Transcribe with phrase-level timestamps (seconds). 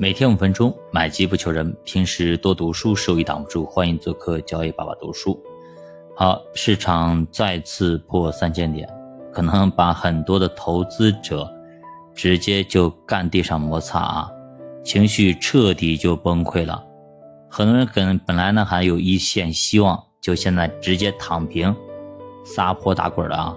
[0.00, 1.76] 每天五分钟，买机不求人。
[1.82, 3.66] 平时多读书，收益挡不住。
[3.66, 5.36] 欢迎做客交易爸爸读书。
[6.14, 8.88] 好，市场再次破三千点，
[9.32, 11.52] 可能把很多的投资者
[12.14, 14.30] 直接就干地上摩擦啊，
[14.84, 16.80] 情绪彻底就崩溃了。
[17.50, 21.74] 很多人跟本来呢还有一线希望，就现在直接躺平，
[22.44, 23.56] 撒泼打滚了啊。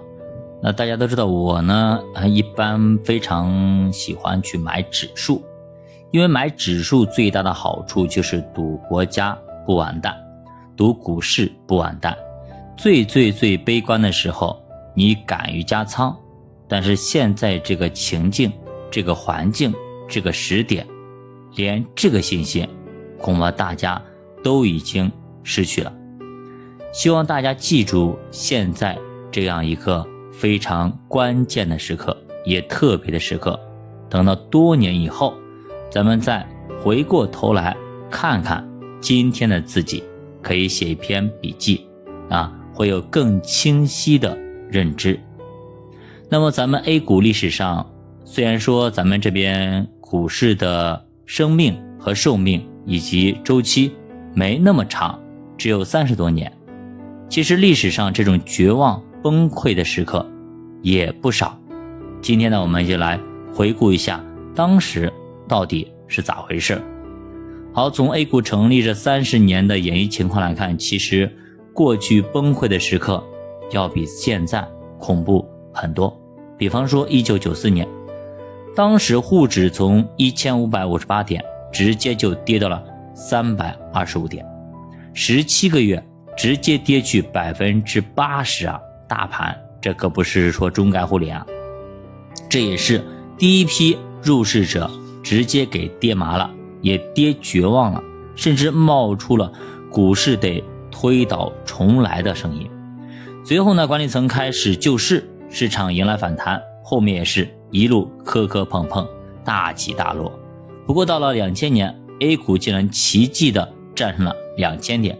[0.60, 5.40] 那大家都知道，我呢一般非常喜欢去买指数。
[6.12, 10.14] 因为买指数最大的好处就是赌国家不完蛋，
[10.76, 12.16] 赌股市不完蛋。
[12.76, 14.62] 最最最悲观的时候，
[14.94, 16.14] 你敢于加仓，
[16.68, 18.52] 但是现在这个情境、
[18.90, 19.72] 这个环境、
[20.06, 20.86] 这个时点，
[21.56, 22.68] 连这个信心，
[23.18, 24.00] 恐怕大家
[24.44, 25.10] 都已经
[25.42, 25.90] 失去了。
[26.92, 28.98] 希望大家记住现在
[29.30, 33.58] 这样一个非常关键的时刻，也特别的时刻。
[34.10, 35.32] 等到多年以后。
[35.92, 36.42] 咱们再
[36.82, 37.76] 回过头来
[38.10, 38.66] 看看
[38.98, 40.02] 今天的自己，
[40.40, 41.86] 可以写一篇笔记
[42.30, 44.34] 啊，会有更清晰的
[44.70, 45.20] 认知。
[46.30, 47.86] 那么，咱们 A 股历史上，
[48.24, 53.92] 虽然说咱们这边股市的生命和寿命以及周期
[54.32, 55.20] 没那么长，
[55.58, 56.50] 只有三十多年，
[57.28, 60.26] 其实历史上这种绝望崩溃的时刻
[60.80, 61.54] 也不少。
[62.22, 63.20] 今天呢，我们就来
[63.52, 65.12] 回顾一下当时。
[65.48, 66.78] 到底是咋回事？
[67.72, 71.34] 好，从 A 股成立这三十年的演绎情况来看，其实
[71.72, 73.24] 过去崩溃的时刻
[73.70, 74.62] 要比现在
[74.98, 76.14] 恐怖很多。
[76.58, 77.88] 比方说，一九九四年，
[78.76, 84.46] 当时沪指从一千五百五十八点直接就跌到了三百二十五点，
[85.14, 86.00] 十七个月
[86.36, 88.78] 直接跌去百分之八十啊！
[89.08, 91.46] 大盘这可不是说中概互联啊，
[92.50, 93.02] 这也是
[93.38, 94.90] 第一批入市者。
[95.22, 98.02] 直接给跌麻了，也跌绝望了，
[98.34, 99.52] 甚至冒出了
[99.90, 102.68] 股市得推倒重来的声音。
[103.44, 109.06] 随后呢，管理层开始救市，市场迎来反弹，后面也是一路磕磕碰碰，
[109.44, 110.32] 大起大落。
[110.86, 115.18] 不过到了两千年，A 股竟然奇迹的战胜了两千点。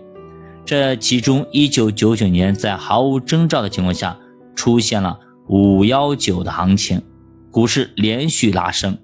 [0.65, 4.17] 这其中，一九九九年在毫无征兆的情况下，
[4.55, 5.19] 出现了
[5.49, 7.03] 五幺九的行情，
[7.51, 8.97] 股市连续拉升。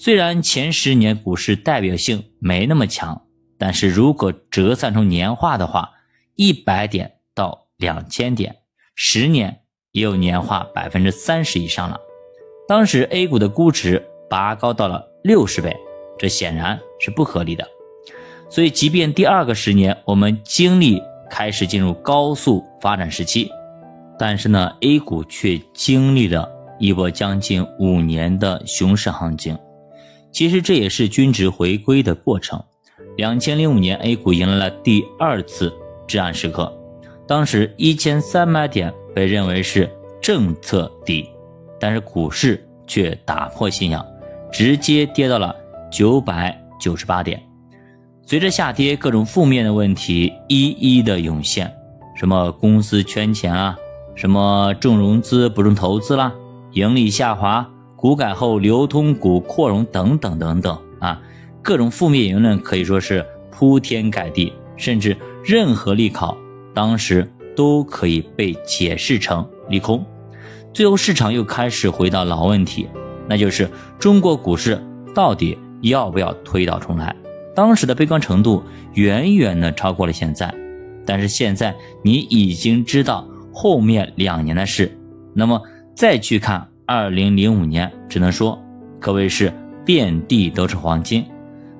[0.00, 3.20] 虽然前十年股市代表性没那么强，
[3.58, 5.90] 但是如果折算成年化的话，
[6.36, 8.58] 一百点到两千点，
[8.94, 11.98] 十年也有年化百分之三十以上了。
[12.68, 14.00] 当时 A 股的估值
[14.30, 15.76] 拔高到了六十倍，
[16.16, 17.66] 这显然是不合理的。
[18.48, 23.50] 所以，即便第二个十年我们经历开始进入高速发展时期，
[24.16, 26.48] 但是呢，A 股却经历了
[26.78, 29.58] 一波将近五年的熊市行情。
[30.38, 32.62] 其实这也是均值回归的过程。
[33.16, 35.72] 两千零五年，A 股迎来了第二次
[36.06, 36.72] 至暗时刻，
[37.26, 39.90] 当时一千三百点被认为是
[40.22, 41.28] 政策底，
[41.80, 44.06] 但是股市却打破信仰，
[44.52, 45.52] 直接跌到了
[45.90, 47.42] 九百九十八点。
[48.22, 51.68] 随着下跌，各种负面的问题一一的涌现，
[52.14, 53.76] 什么公司圈钱啊，
[54.14, 56.32] 什么重融资不重投资啦，
[56.74, 57.68] 盈利下滑。
[57.98, 61.20] 股改后流通股扩容等等等等啊，
[61.60, 66.38] 各种负面言论可以说是铺天盖地，甚至任何利好
[66.72, 70.06] 当时都可以被解释成利空。
[70.72, 72.88] 最后市场又开始回到老问题，
[73.28, 74.80] 那就是中国股市
[75.12, 77.16] 到底要不要推倒重来？
[77.52, 78.62] 当时的悲观程度
[78.94, 80.54] 远远的超过了现在，
[81.04, 84.96] 但是现在你已经知道后面两年的事，
[85.34, 85.60] 那么
[85.96, 86.64] 再去看。
[86.90, 88.58] 二零零五年，只能说
[88.98, 89.52] 可谓是
[89.84, 91.22] 遍地都是黄金。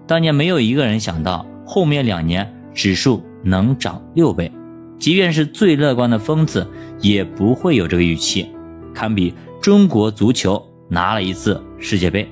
[0.07, 4.53] 当年没有一个人想到后面两年指数能涨六倍，
[4.99, 6.69] 即便是最乐观的疯子
[7.01, 8.49] 也不会有这个预期，
[8.95, 9.33] 堪比
[9.63, 12.29] 中国足球拿了一次世界杯。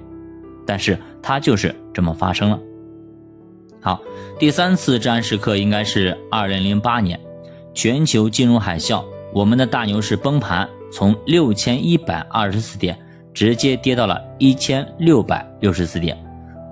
[0.67, 2.61] 但是它就是这么发生了。
[3.81, 4.03] 好，
[4.39, 7.19] 第三次治安时刻应该是二零零八年，
[7.73, 9.03] 全球金融海啸，
[9.33, 10.69] 我们的大牛市崩盘。
[10.97, 12.99] 从六千一百二十四点
[13.35, 16.17] 直接跌到了一千六百六十四点，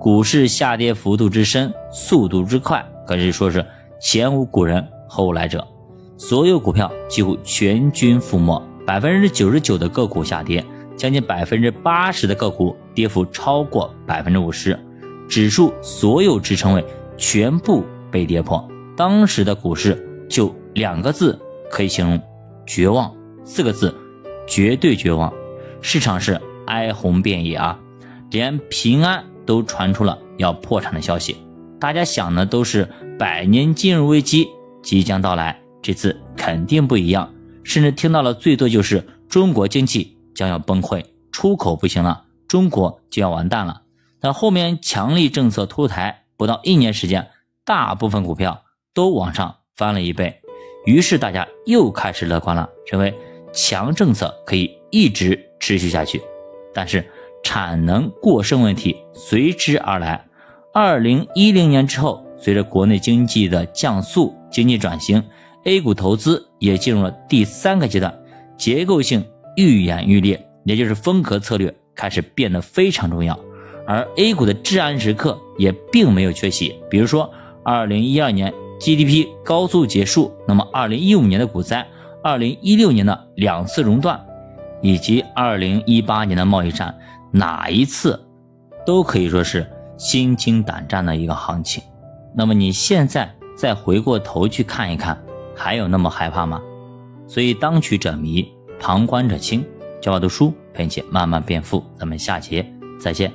[0.01, 3.63] 股市下跌幅度之深，速度之快，可以说是
[4.01, 5.63] 前无古人后无来者。
[6.17, 10.65] 所有股票几乎全军覆没，百分之九十九的个股下跌，
[10.97, 14.75] 将近百分之八十的个股跌幅超过百分之五十，
[15.29, 16.83] 指数所有支撑位
[17.15, 18.67] 全部被跌破。
[18.97, 21.39] 当时的股市就两个字
[21.69, 22.19] 可以形容：
[22.65, 23.15] 绝望。
[23.43, 23.93] 四个字。
[24.47, 25.33] 绝对绝望，
[25.81, 27.79] 市场是哀鸿遍野啊，
[28.31, 31.37] 连平安都传出了要破产的消息，
[31.79, 32.87] 大家想的都是
[33.17, 34.47] 百年金融危机
[34.81, 37.33] 即将到来，这次肯定不一样，
[37.63, 43.81] 甚至听到了最多就是中国经济将要崩溃，出口不行了，中国就要完蛋了。
[44.19, 47.27] 但后面强力政策出台，不到一年时间，
[47.63, 48.63] 大部分股票
[48.93, 50.41] 都往上翻了一倍，
[50.85, 53.13] 于是大家又开始乐观了，认为
[53.55, 56.21] 强政策可以一直持续下去。
[56.73, 57.03] 但是
[57.41, 60.23] 产能过剩问题随之而来。
[60.73, 65.23] 二零一零年之后，随着国内经济的降速、经济转型
[65.63, 68.13] ，A 股投资也进入了第三个阶段，
[68.57, 69.25] 结构性
[69.55, 73.39] 愈演愈烈，也就是风格策略开始变得非常重要。
[73.87, 77.31] 而 A 股的至暗时刻也并没有缺席，比如说，
[77.63, 81.87] 二零一二年 GDP 高速结束，那么二零一五年的股灾，
[82.25, 84.19] 二零一六年的两次熔断，
[84.81, 86.97] 以及二零一八年的贸易战，
[87.29, 88.19] 哪一次
[88.83, 89.63] 都可以说是
[89.95, 91.83] 心惊胆战的一个行情。
[92.35, 95.15] 那么你现在再回过头去看一看，
[95.55, 96.59] 还有那么害怕吗？
[97.27, 99.63] 所以当局者迷，旁观者清。
[100.01, 102.65] 教我读书陪你慢慢变富，咱们下节
[102.99, 103.31] 再见。